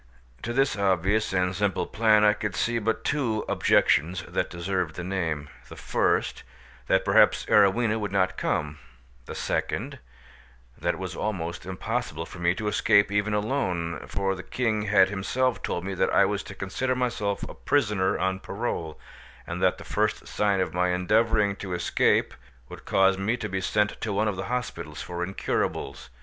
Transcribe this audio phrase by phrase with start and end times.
[0.41, 5.03] To this obvious and simple plan I could see but two objections that deserved the
[5.03, 6.41] name,—the first,
[6.87, 8.79] that perhaps Arowhena would not come;
[9.27, 9.99] the second,
[10.75, 15.09] that it was almost impossible for me to escape even alone, for the king had
[15.09, 18.99] himself told me that I was to consider myself a prisoner on parole,
[19.45, 22.33] and that the first sign of my endeavouring to escape
[22.69, 26.09] would cause me to be sent to one of the hospitals for incurables.